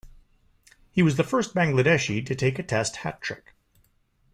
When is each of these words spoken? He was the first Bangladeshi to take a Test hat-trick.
He 0.91 1.03
was 1.03 1.15
the 1.15 1.23
first 1.23 1.53
Bangladeshi 1.53 2.25
to 2.25 2.33
take 2.33 2.57
a 2.57 2.63
Test 2.63 2.95
hat-trick. 2.95 3.53